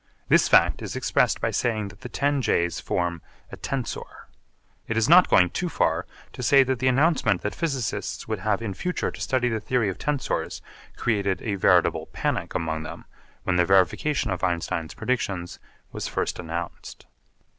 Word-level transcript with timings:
This 0.29 0.47
fact 0.49 0.81
is 0.81 0.95
expressed 0.95 1.39
by 1.39 1.51
saying 1.51 1.89
that 1.89 2.01
the 2.01 2.09
ten 2.09 2.41
J's 2.41 2.79
form 2.79 3.21
a 3.51 3.55
'tensor.' 3.57 4.25
It 4.87 4.97
is 4.97 5.07
not 5.07 5.29
going 5.29 5.51
too 5.51 5.69
far 5.69 6.07
to 6.33 6.41
say 6.41 6.63
that 6.63 6.79
the 6.79 6.87
announcement 6.87 7.41
that 7.43 7.53
physicists 7.53 8.27
would 8.27 8.39
have 8.39 8.63
in 8.63 8.73
future 8.73 9.11
to 9.11 9.21
study 9.21 9.47
the 9.47 9.59
theory 9.59 9.89
of 9.89 9.99
tensors 9.99 10.61
created 10.97 11.43
a 11.43 11.53
veritable 11.53 12.07
panic 12.07 12.55
among 12.55 12.81
them 12.81 13.05
when 13.43 13.57
the 13.57 13.63
verification 13.65 14.31
of 14.31 14.43
Einstein's 14.43 14.95
predictions 14.95 15.59
was 15.91 16.07
first 16.07 16.39
announced. 16.39 17.05